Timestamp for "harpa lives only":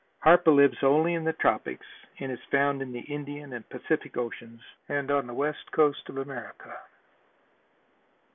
0.25-1.13